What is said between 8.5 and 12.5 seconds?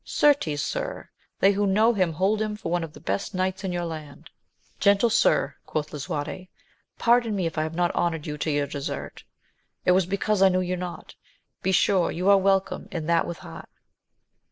desert: it was because I knew you not; besure you are